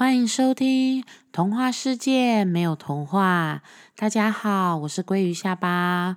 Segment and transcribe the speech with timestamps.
[0.00, 3.60] 欢迎收听《童话世界没有童话》。
[4.00, 6.16] 大家好，我是鲑鱼下巴。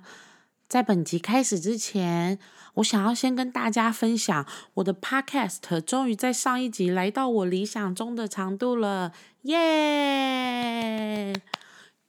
[0.66, 2.38] 在本集开始之前，
[2.76, 9.12] 我想要先跟大家分享，我的 Podcast 终于在上一集来到我理想中的长度了，
[9.42, 11.34] 耶！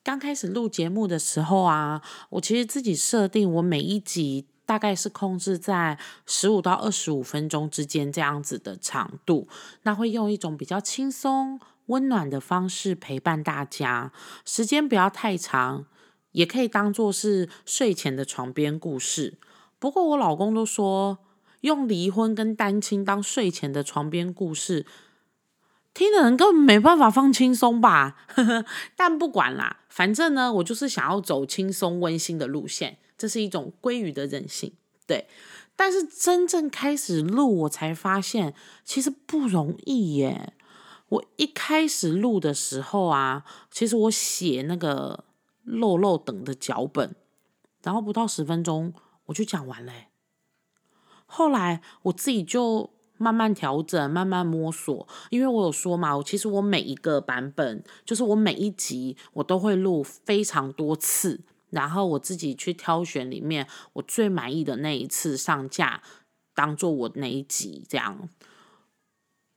[0.01, 4.47] 刚开始录节目的时候啊，我其实自己设定我每一集。
[4.65, 9.47] 大概是控制在十五到二十五分钟之间这样子的长度，
[9.83, 14.11] 那会用一种比较轻松、温暖的方式陪伴大家，
[14.43, 15.85] 时间不要太长，
[16.31, 19.37] 也可以当做是睡前的床边故事。
[19.77, 21.19] 不过我老公都说，
[21.61, 24.85] 用离婚跟单亲当睡前的床边故事，
[25.93, 28.15] 听的人根本没办法放轻松吧？
[28.97, 32.97] 但不管啦，反正呢，我就是想要走轻松温馨的路线。
[33.17, 34.73] 这是一种鲑鱼的任性，
[35.07, 35.27] 对。
[35.77, 38.53] 但是真正开始录，我才发现
[38.85, 40.53] 其实不容易耶。
[41.09, 45.25] 我一开始录的时候啊，其实我写那个
[45.63, 47.13] 漏漏等的脚本，
[47.83, 48.93] 然后不到十分钟
[49.25, 49.91] 我就讲完了。
[51.25, 61.41] 后来我自己就慢慢调整，慢慢摸索，因为我有说嘛，其实我每一个版本，就是我每一集我都会录非常多次。
[61.69, 66.01] 然后我自己去挑选里面我最满意的那一次上架，
[66.53, 68.29] 当做我那一集这样。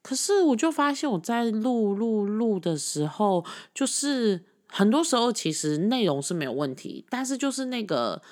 [0.03, 8.23] 可是我就发现我在录录录的时候，就是很多时候其实内容是没有问题，但是就是那个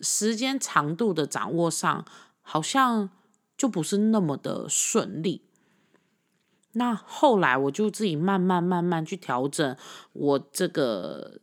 [0.00, 2.04] 时间长度的掌握上，
[2.40, 3.08] 好像
[3.56, 5.42] 就不是那么的顺利。
[6.72, 9.76] 那后来我就自己慢慢慢慢去调整
[10.12, 11.40] 我这个。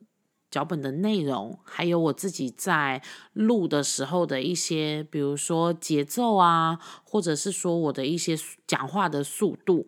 [0.52, 3.02] 脚本的内容，还有我自己在
[3.34, 9.88] 录的时候的一些，比如说节奏啊，或者是说我的一些讲话的速度，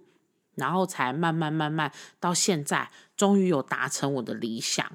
[0.56, 4.86] 然后才慢慢慢慢到现在，终于有达成我的理想。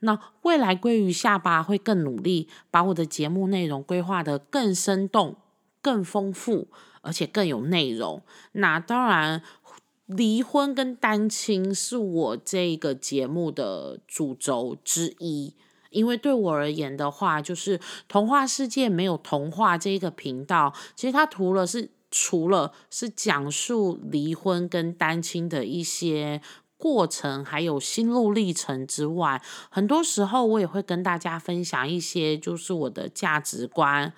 [0.00, 5.36] 那未来鲑鱼下巴会更努力，把我的节目内容规划的更生动、
[5.80, 6.68] 更丰富，
[7.00, 8.22] 而且更有内容。
[8.52, 9.42] 那当然。
[10.08, 15.52] 离婚跟单亲是我这个节目的主轴之一，
[15.90, 26.40] 因为对我而言的话，就是童话世界没有童话这个频道，其实它除了是除了是讲述离婚跟单亲的一些
[26.78, 34.14] 过程，还有心路历程之外，很多时候我也会跟大家分享一些，就是我的价值观、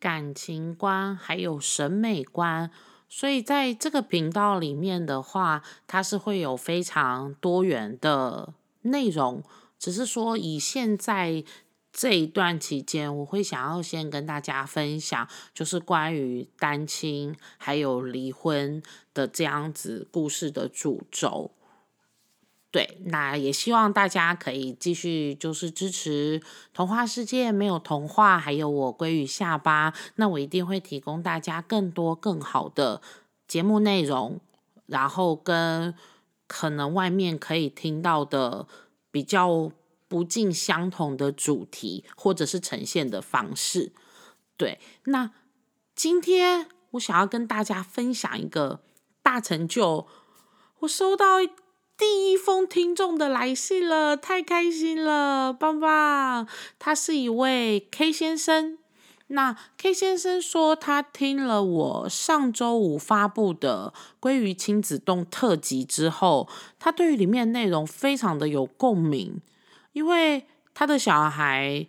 [0.00, 2.72] 感情观，还有审美观。
[3.12, 9.42] 所以在这个频道里面的话，它是会有非常多元的内容。
[9.78, 11.42] 只是说以现在
[11.92, 18.80] 这一段期间，我会想要先跟大家分享，就是关于单亲还有离婚
[19.12, 21.50] 的这样子故事的主轴。
[22.72, 26.40] 对，那也希望大家可以继续就是支持
[26.72, 33.02] 童话世界没有童话，还有我归于下巴，那我一定会提供大家更多更好的
[33.48, 34.38] 节目内容，
[34.86, 35.92] 然后跟
[36.46, 38.68] 可能外面可以听到的
[39.10, 39.72] 比较
[40.06, 43.92] 不尽相同的主题或者是呈现的方式。
[44.56, 45.32] 对，那
[45.96, 48.80] 今天我想要跟大家分享一个
[49.24, 50.06] 大成就，
[50.78, 51.26] 我收到。
[52.00, 56.48] 第一封听众的来信了，太开心了，棒棒！
[56.78, 58.78] 他是一位 K 先生。
[59.26, 63.92] 那 K 先生说，他听了我上周五发布的
[64.26, 69.42] 《鲑鱼亲子洞》特辑之后，他对于里面内容非常的有共鸣，
[69.92, 71.86] 因为他的小孩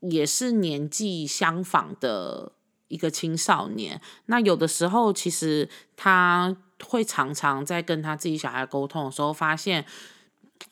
[0.00, 2.50] 也是年纪相仿的
[2.88, 4.00] 一个青少年。
[4.26, 6.56] 那有的时候，其实他。
[6.84, 9.86] 会常常在跟他自己小孩沟通的时候，发现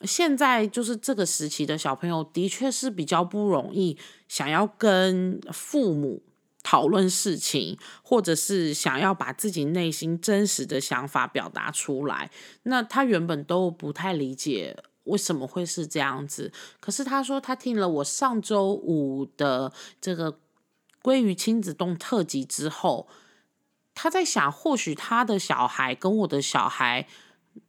[0.03, 3.97] 现在就是这个时期的小朋友，的确是比较不容易
[4.29, 6.23] 想要跟父母
[6.63, 12.31] 讨论事情，或者是想要把自己内心真实的想法表达出来。
[12.65, 19.73] 那他原本都不太理解为什么会是这样子，可是他说他听了我上周五的
[20.03, 20.39] 这个
[21.05, 23.07] 鲑鱼亲子洞特辑之后。
[23.97, 27.07] 他在想，或许他的小孩跟我的小孩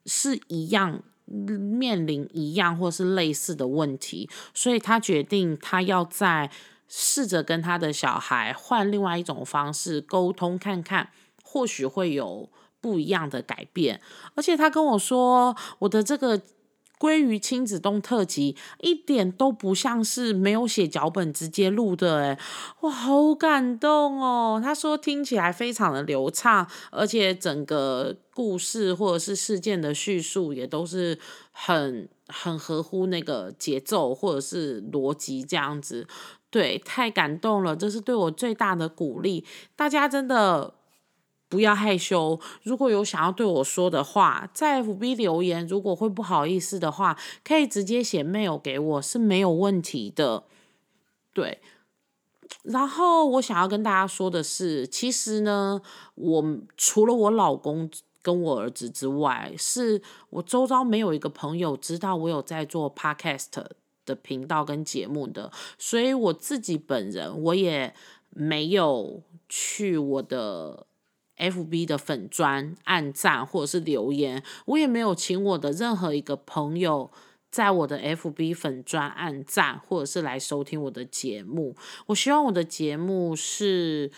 [0.08, 6.50] 是一样面临一样或是类似的问题，所以他决定他要在
[6.88, 11.12] 试着跟他的小孩换另外一种方式沟通看看，
[11.44, 12.50] 或许会有
[12.82, 14.02] 不一样的改变。
[14.34, 16.42] 而且他跟我说，我的这个。
[17.06, 22.40] 鲑鱼亲子洞特辑一点都不像是没有写脚本直接录的，诶
[22.82, 24.60] 哇，好感动哦！
[24.64, 31.20] 他说听起来非常的流畅，而且整个故事或者是事件的叙述也都是
[31.52, 36.08] 很很合乎那个节奏或者是逻辑这样子。
[36.50, 39.46] 对，太感动了，这是对我最大的鼓励。
[39.76, 40.74] 大家真的。
[41.56, 45.66] 不要害羞，如果有想要对我说的话，在 FB 留言。
[45.66, 50.44] 如果会不好意思的话，可以直接写 mail 给我，是没有问题的。
[51.32, 51.62] 对，
[52.64, 55.82] 然后我想要跟大家说的是，其实呢，
[56.16, 57.90] 我除了我老公
[58.22, 63.64] 跟我儿子之外，是我周遭没有一个朋友知道我有在做 podcast
[64.06, 67.96] 的频道跟节目的，所以我自己本人我也
[68.32, 70.86] 没有去我的。
[71.38, 77.12] F B 的粉砖按赞或者是留言，我也没有请我的任何一个朋友
[77.52, 81.76] 在我的 F B 粉砖按赞，或者是来收听我的节目。
[82.08, 84.12] 我希望我的节目是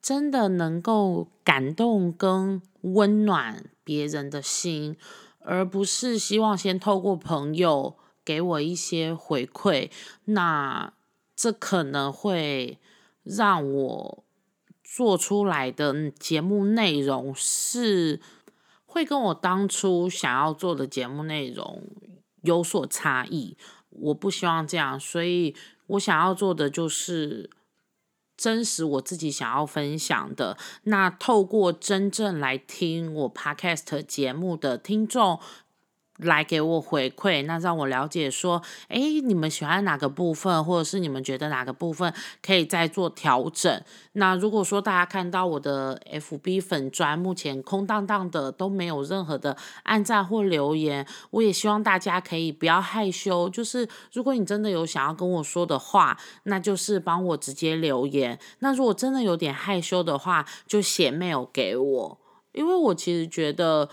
[0.00, 4.96] 真的能够感动跟温暖别人的心，
[5.40, 9.90] 而不是希望先透过朋友给我一些回馈。
[10.26, 10.92] 那
[11.34, 12.78] 这可能会
[13.24, 14.24] 让我。
[14.94, 18.20] 做出来的节目内容是
[18.84, 21.82] 会跟我当初想要做的节目内容
[22.42, 23.56] 有所差异，
[23.88, 25.56] 我不希望这样，所以
[25.86, 27.48] 我想要做的就是
[28.36, 30.58] 真实我自己想要分享的。
[30.82, 35.40] 那透过真正来听我 Podcast 节目的听众。
[36.22, 43.82] 来给我回馈，那让我了解说，哎，你们喜欢哪个部分，或者是你们觉得哪个部分可以再做调整。
[44.12, 58.38] 那如果说大家看到我的 FB 粉砖目前空荡荡的，都没有任何的按赞或留言，我也希望大家可以不要害羞，就是如果你真的有想要跟我说的话，那就是帮我直接留言。
[58.60, 62.18] 那如果真的有点害羞的话，就写 mail 给我，
[62.52, 63.88] 因为我其实觉得。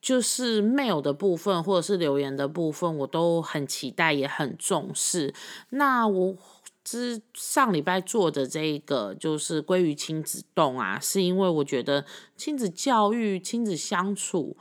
[0.00, 5.34] 就是 mail 的部分或者是留言的部分，我都很期待，也很重视。
[5.70, 6.36] 那我
[6.84, 12.04] 之上礼拜做的这个就是归于亲子洞啊，是因为我觉得
[12.36, 14.56] 亲子教育、亲子相处。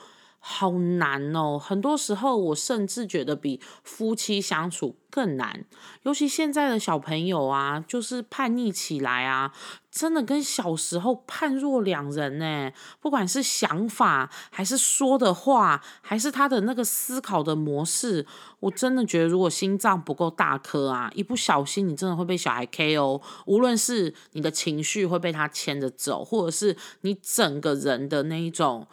[0.47, 5.65] 好难哦，很多时候我甚至觉得比夫妻相处更难。
[6.03, 9.51] 尤其现在的小朋友啊，就是叛逆起来啊，
[9.89, 12.71] 真的跟小时候判若两人呢。
[13.01, 18.27] 不管是想法，还是说的话，还是他的那个思考的模式，
[18.59, 23.19] 我真的觉得，如果心脏不够大颗啊，一不小心你真的会被小孩 KO。
[23.47, 28.87] 无论是你的情绪会被他牵着走，或者是你整个人的那一种。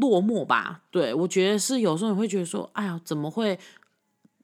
[0.00, 3.58] 落寞吧，对我觉得是有时候你会觉得说，哎呀，怎么会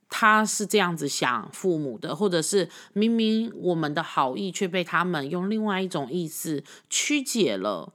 [0.08, 7.92] 他是这样子想父母的，或者是明明我们的好意却被他们用另外一种意思曲解了，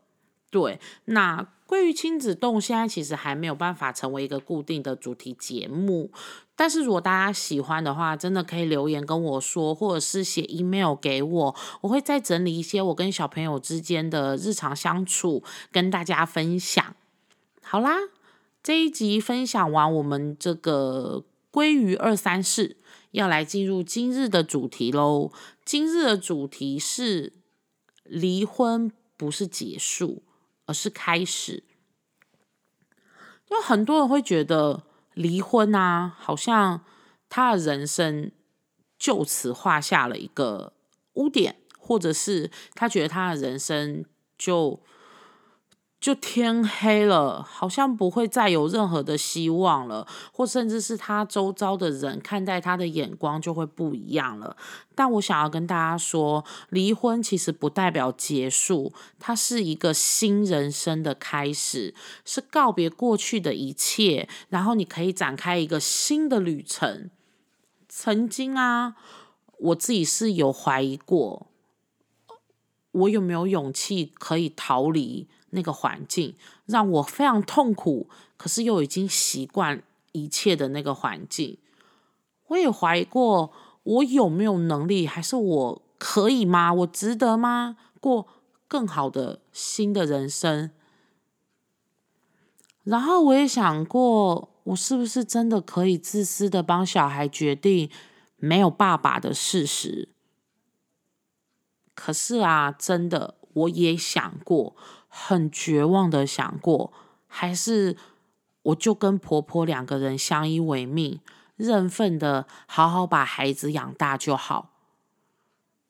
[0.50, 1.48] 对，那。
[1.68, 6.10] 关于亲子洞，现在其实还没有办法成为一个固定的主题节目。
[6.56, 16.96] 但是如果大家喜欢的话，真的可以留言跟我说，或者是写 email 给我，我会再整理一些我跟小朋友之间的日常相处，跟大家分享。
[17.70, 17.98] 好啦，
[18.64, 22.78] 这一集分享完，我们这个鲑鱼二三事
[23.12, 25.34] 要来进入今日的主题喽。
[25.66, 27.34] 今日的主题是
[28.06, 30.24] 离婚不是结束。
[30.66, 31.64] 而是开始，
[33.50, 34.84] 因为很多人会觉得
[35.14, 36.86] 离婚啊，好像
[37.28, 38.32] 他的人生
[38.98, 40.72] 就此画下了一个
[41.16, 44.06] 污点，或者是他觉得他的人生
[44.38, 44.80] 就。
[46.08, 54.56] 就天黑了，好像不会再有任何的希望了，或甚至是他周遭的人看待他的眼光就会不一样了。
[54.96, 67.10] 但我想要跟大家说，离婚其实不代表结束，它是一个新人生的开始，是告别过去的一切，然后你可以展开一个新的旅程。
[67.90, 68.96] 曾经啊，
[69.58, 71.48] 我自己是有怀疑过，
[72.92, 75.28] 我有没有勇气可以逃离。
[75.58, 76.36] 那个环境
[76.68, 81.58] 让我非常痛苦，可是又已经习惯一切的那个环境，
[82.50, 86.72] 我也怀疑过我有没有能力，还是我可以吗？
[86.72, 87.76] 我值得吗？
[88.00, 88.28] 过
[88.68, 90.70] 更好的新的人生？
[92.84, 97.90] 然后我也想过，我是不是真的可以自私的帮小孩决定
[98.36, 100.10] 没有爸爸的事实？
[101.96, 104.76] 可是啊，真的我也想过。
[105.20, 106.94] 很绝望的想过，
[107.26, 107.98] 还是
[108.62, 111.20] 我就跟婆婆两个人相依为命，
[111.56, 114.74] 认份的好好把孩子养大就好。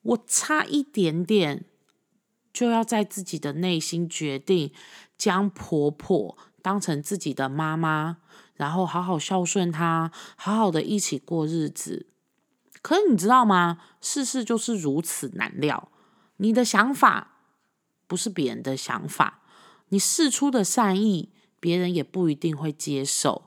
[0.00, 1.66] 我差一点点
[2.52, 4.72] 就要在自己的内心决定，
[5.18, 8.16] 将婆婆当成自己的妈妈，
[8.54, 12.06] 然后好好孝顺她，好好的一起过日子。
[12.80, 13.78] 可你知道吗？
[14.00, 15.90] 世事就是如此难料，
[16.38, 17.37] 你的想法
[18.08, 19.42] 不是别人的想法，
[19.90, 21.28] 你试出的善意，
[21.60, 23.44] 别人也不一定会接受。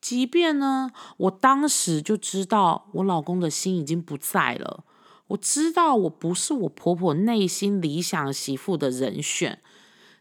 [0.00, 4.84] 即便呢，我当时就知道我老公的心已经不在了。
[5.28, 9.62] 我知道我不是我婆婆内心理想媳妇的人选，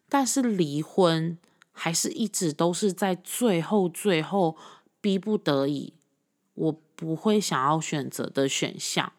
[0.08, 1.38] 但是离婚
[1.72, 4.56] 还是一直都是在最后最后
[5.02, 5.94] 逼不得已，
[6.54, 9.12] 我不会想要选择的选项。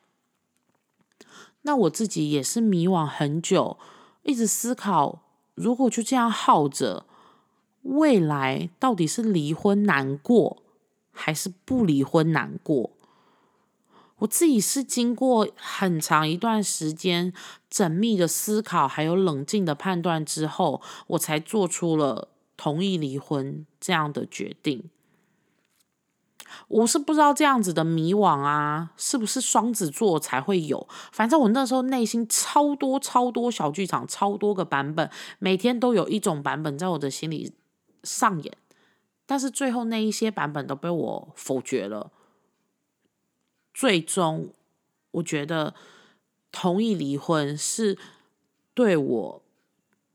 [1.66, 3.78] 那我自己也是迷惘很久，
[4.24, 5.22] 一直思考，
[5.54, 7.06] 如果就这样耗着，
[7.82, 10.62] 未来到底是离婚难过，
[11.12, 12.90] 还是不离婚难过？
[14.18, 17.32] 我自己是经过很长一段时间
[17.70, 24.84] 缜密的思考，还有冷静的判断之后，我才做出了同意离婚这样的决定。
[26.68, 30.86] 我是不知道这样子的迷惘啊，是不是双子座才会有？
[31.12, 37.52] 反正我那时候内心超多超多小剧场，超多个版本，每天都有一种版本在我的心里
[38.02, 38.56] 上演，
[39.26, 42.10] 但是最后那一些版本都被我否决了。
[43.72, 44.52] 最终，
[45.10, 45.74] 我觉得
[46.52, 47.98] 同意离婚是
[48.72, 49.42] 对我、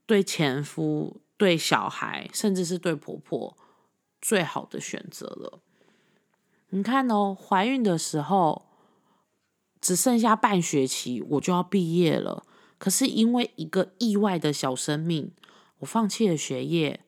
[0.06, 3.58] 对前夫、对小孩，甚至是对婆婆
[4.22, 5.60] 最好的选择了。
[6.70, 8.66] 你看哦，怀孕的时候
[9.82, 12.44] 只剩下半学期，我就要毕业了。
[12.78, 15.32] 可是因为一个意外的小生命，
[15.80, 17.02] 我放弃了学业，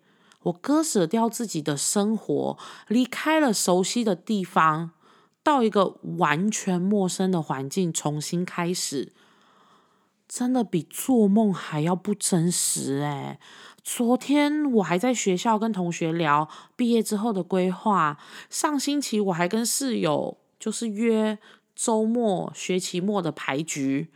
[0.44, 4.92] 我割舍掉自己的生活，离开了熟悉的地方。
[5.44, 9.12] 到一个完全陌生的环境重新开始，
[10.28, 13.40] 真的比做梦还要不真实哎！
[13.84, 18.20] 昨天我还在学校跟同学聊毕业之后的规划，
[18.50, 21.40] 上星期我还跟室友就是约
[21.76, 24.12] 周末学期末的牌局，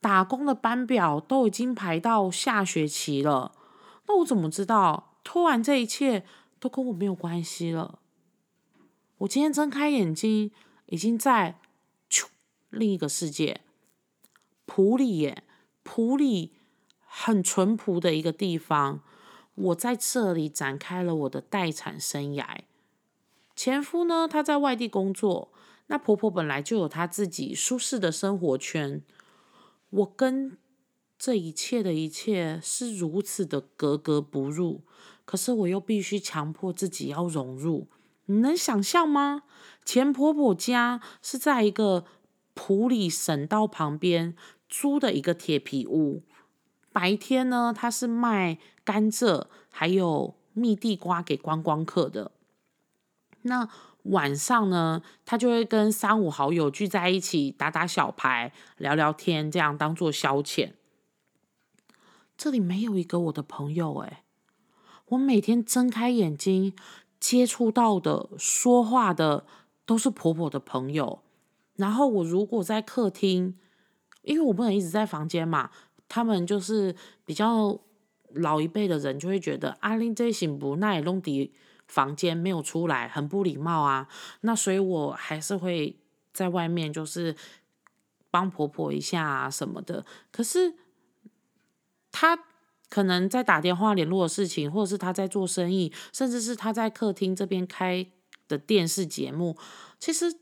[0.00, 3.52] 打工的班表都已经排到下学期了。
[4.08, 6.24] 那我怎么知道突然这一切
[6.58, 8.00] 都跟我没有关系了？
[9.18, 10.50] 我今天睁开眼睛，
[10.86, 11.60] 已经在
[12.70, 13.60] 另一个世界，
[14.64, 15.44] 普里耶，
[15.84, 16.55] 普里
[17.18, 19.00] 很淳朴的一个地方。
[19.54, 22.58] 我在这里展开了我的待产生涯。
[23.56, 25.50] 前夫呢，他在外地工作，
[25.86, 29.02] 那婆婆本来就有她自己舒适的生活圈。
[29.88, 30.58] 我跟
[31.18, 34.82] 这一切的一切是如此的格格不入，
[35.24, 37.88] 可是我又必须强迫自己要融入。
[38.26, 39.44] 你能想象吗？
[39.86, 42.04] 前婆婆家是在一个
[42.52, 44.36] 普里省道旁边
[44.68, 46.22] 租的一个铁皮屋。
[46.96, 52.30] 白天呢，他是卖甘蔗还有蜜地瓜给观光客的。
[53.42, 53.68] 那
[54.04, 60.70] 晚上呢，他就会跟三五好友聚在一起打打小牌、聊聊天，这样当做消遣。
[62.38, 64.24] 这里没有一个我的朋友哎，
[65.08, 66.74] 我每天睁开眼睛。
[67.20, 69.44] 接触到的、说话的
[69.84, 71.20] 都是婆婆的朋友。
[71.74, 73.58] 然后我如果在客厅，
[74.22, 75.70] 因为我不能一直在房间嘛，
[76.08, 76.94] 他们就是
[77.24, 77.80] 比较
[78.34, 81.52] 老一辈的人就会觉得阿玲这行不，耐弄的
[81.86, 84.08] 房间没有出来，很不礼貌啊。
[84.40, 85.98] 那所以我还是会
[86.32, 87.34] 在外面就是
[88.30, 90.04] 帮婆婆一下啊什么的。
[90.30, 90.74] 可是
[92.10, 92.44] 他。
[92.88, 98.06] 可能在打电话联络的事情，或者是他在做生意，甚至是他在客厅这边开
[98.46, 99.58] 的电视节目，
[99.98, 100.32] 其实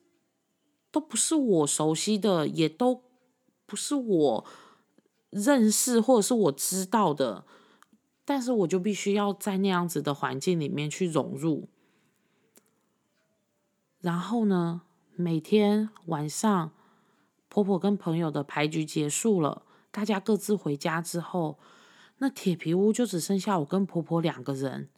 [0.91, 3.03] 都不是我熟悉的，也都
[3.65, 4.45] 不是我
[5.35, 7.45] 认识或者是我知道的。
[8.25, 11.69] 但是我就必须要在那样子的环境里面去融入。
[14.01, 14.83] 然后呢，
[15.15, 16.73] 每天晚上
[17.49, 21.59] 婆婆跟朋友的牌局结束了，大家各自回家之后。
[22.19, 24.89] 那铁皮屋就只剩下我跟婆婆两个人，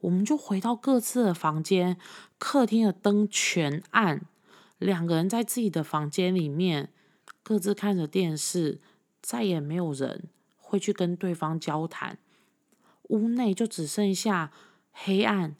[0.00, 1.96] 我们就回到各自的房间，
[2.38, 4.26] 客厅的灯全暗，
[4.78, 6.92] 两个人在自己的房间里面
[7.42, 8.80] 各自看着电视，
[9.22, 10.24] 再也没有人
[10.58, 12.18] 会去跟对方交谈，
[13.08, 14.52] 屋内就只剩下
[14.92, 15.56] 黑暗，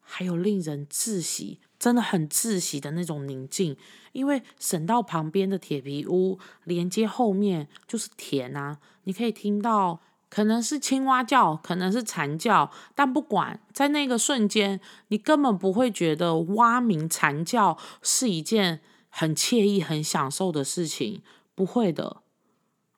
[0.00, 1.60] 还有令人窒息。
[1.78, 3.76] 真的很窒息的那种宁静，
[4.12, 21.20] 因为省道旁边的铁皮屋连接后面就是田啊，你可以听到可能是青蛙叫，可能是蝉叫，但不管，在那个瞬间，你根本不会觉得蛙鸣蝉叫是一件很惬意、很享受的事情，
[21.56, 22.21] 不会的。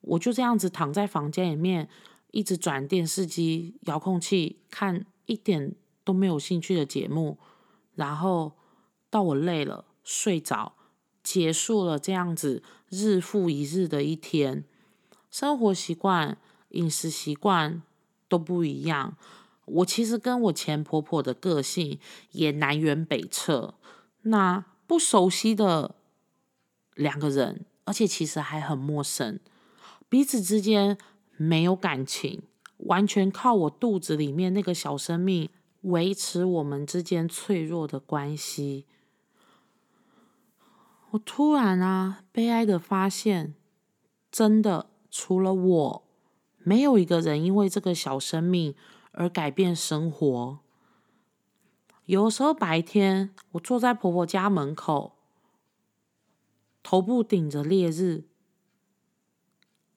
[0.07, 1.89] 我就这样子躺在房间里面，
[2.31, 7.39] 一直转电视机、遥控器，看一点都没有兴趣的节目，
[7.95, 8.53] 然后
[9.11, 10.75] 到我累了睡着，
[11.23, 14.65] 结束了这样子日复一日的一天，
[15.31, 16.39] 生活习惯。
[16.71, 17.83] 饮食习惯
[18.29, 19.17] 都不一样，
[19.65, 22.01] 我其实跟我前婆婆的个性
[22.33, 23.75] 也南辕北辙。
[24.23, 25.95] 那不熟悉的
[26.95, 29.39] 两个人，而且其实还很陌生，
[30.15, 30.97] 彼此之间
[31.37, 32.45] 没有感情，
[32.77, 38.87] 完全靠我肚子里面那个小生命维持我们之间脆弱的关系。
[41.11, 43.57] 我突然啊，悲哀的发现，
[44.31, 46.05] 真的除了我。
[46.59, 48.77] 没有一个人因为这个小生命
[49.11, 50.61] 而改变生活。
[52.05, 55.17] 有时候白天，我坐在婆婆家门口，
[56.85, 58.29] 头部顶着烈日，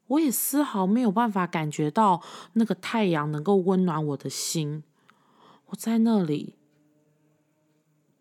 [0.08, 2.24] 我也丝毫没有办法感觉到
[2.54, 4.84] 那个太阳能够温暖我的心。
[5.68, 6.56] 我在那里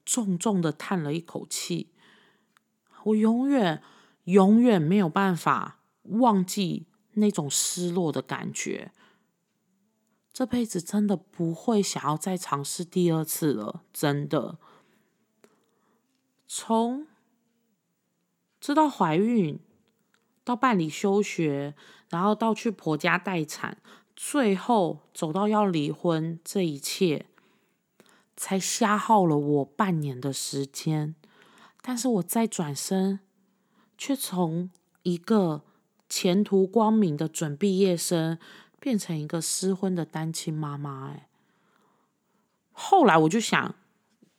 [0.05, 1.91] 重重的叹了一口气。
[3.05, 3.83] 我永远、
[4.25, 6.87] 永远没有办法忘记。
[7.19, 8.93] 那种失落的感觉，
[10.31, 13.85] 这辈子真的不会想要再尝试第二次了。
[13.91, 14.59] 真的，
[16.47, 17.07] 从
[18.61, 19.59] 知道怀孕
[20.47, 21.75] 到办理休学，
[22.09, 23.77] 然后到去婆家待产，
[24.15, 27.27] 最后走到要离婚，这一切
[28.35, 31.15] 才消耗了我半年的时间。
[31.83, 33.21] 但是我再转身，
[33.99, 34.71] 却从
[35.03, 35.65] 一个。
[36.09, 38.39] 前途光明的准毕业生
[38.79, 41.29] 变成一个失婚的单亲妈妈，哎，
[42.71, 43.75] 后来我就想，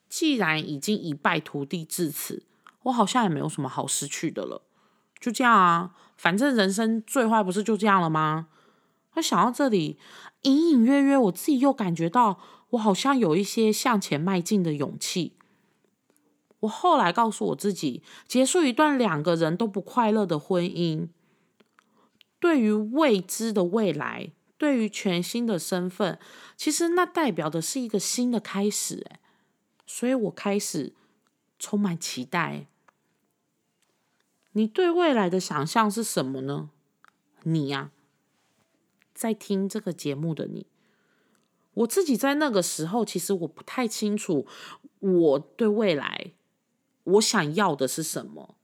[0.08, 2.46] 既然已经一败涂地至此，
[2.84, 4.62] 我好像也没有什么好失去的了，
[5.20, 8.48] 就这样啊，反正人生最坏不是就这样了吗？
[9.16, 9.98] 我想到这里，
[10.44, 12.40] 隐隐约约，我自己又感觉到
[12.72, 15.34] 我好像有一些向前迈进的勇气。
[16.62, 21.08] 我后来告诉我自己，结束一段两个人都不快乐的婚姻。
[22.40, 26.20] 对于未知的未来，对于全新的身份，
[26.56, 29.06] 其实那代表的是一个新的开始，
[29.88, 30.94] 所以我开始
[31.58, 32.68] 充满期待。
[34.58, 36.72] 你对未来的想象是什么呢？
[37.44, 37.92] 你呀，
[39.14, 40.66] 在听这个节目的你，
[41.76, 44.48] 我自己在那个时候，其实我不太清楚
[45.00, 46.34] 我对未来
[47.04, 48.56] 我想要的是什么，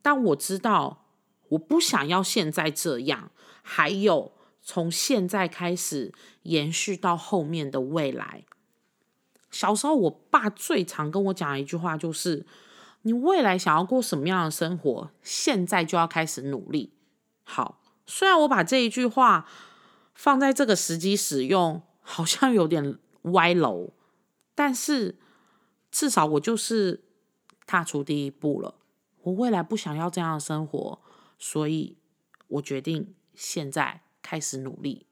[0.00, 1.04] 但我知道。
[1.50, 3.30] 我不想要现在这样，
[3.62, 6.12] 还有从现在开始
[6.42, 8.44] 延续到后面的未来。
[9.50, 12.44] 小时候，我爸最常跟我讲的一句话就是：
[13.08, 16.92] 你未来想要过什么样的生活，现在就要开始努力。
[17.42, 19.48] 好，虽然我把这一句话
[20.14, 23.94] 放在这个时机使用，好像有点歪楼，
[24.54, 25.16] 但是
[25.90, 27.02] 至少我就是
[27.64, 28.74] 踏出第一步了。
[29.22, 31.00] 我未来不想要这样的生活。
[31.38, 31.96] 所以，
[32.48, 35.06] 我决定现在开始努力。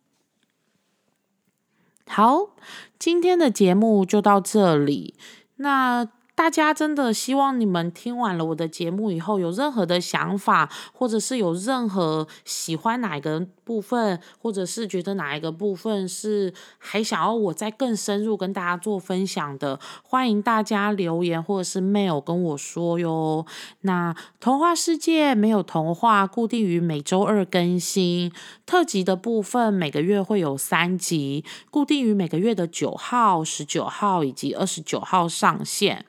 [2.06, 2.50] 好，
[2.98, 5.14] 今天的节目就到这里。
[5.56, 6.10] 那。
[6.36, 23.46] 大家真的希望你们听完了我的节目以后，有任何的想法，或者是有任何喜欢哪一个部分，或者是觉得哪一个部分是还想要我再更深入跟大家做分享的，欢迎大家留言或者是 mail 跟我说哟。
[23.80, 28.30] 那童话世界没有童话，固定于每周二更新，
[28.66, 36.04] 特辑的部分每个月会有三集，固定于每个月的九号、十九号以及二十九号上线。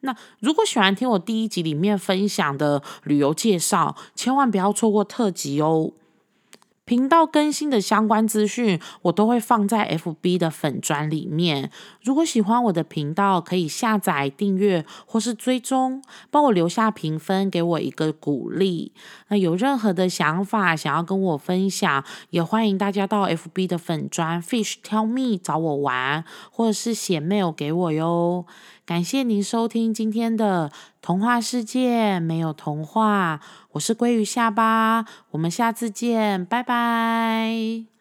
[0.00, 5.92] 那如果喜欢听我第一集里面分享的旅游介绍，千万不要错过特辑哦。
[6.86, 11.70] 频道更新的相关资讯，我都会放在 FB 的粉砖里面。
[12.02, 18.90] 如果喜欢我的频道，可以下载订阅或是追踪，帮我留下评分，给我一个鼓励。
[19.28, 28.46] 那有任何的想法想要跟我分享，也欢迎大家到 FB 的粉砖 Fish Tell Me 找我玩，或者是写 mail 给我哟。
[28.90, 37.99] 感谢您收听今天的童话世界，没有童话，我是鲑鱼下巴，我们下次见，拜拜。